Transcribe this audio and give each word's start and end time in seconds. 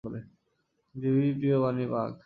দেবীর 0.95 1.33
প্রিয় 1.37 1.57
প্রাণী 1.61 1.85
বাঘ। 1.85 2.11